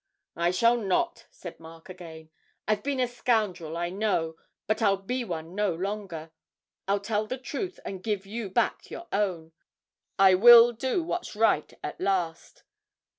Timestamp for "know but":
3.91-4.81